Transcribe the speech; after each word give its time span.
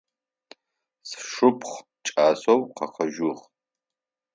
Сшыпхъу 1.09 1.83
кӏасэу 2.05 2.61
къэкӏожьыгъ. 2.75 3.41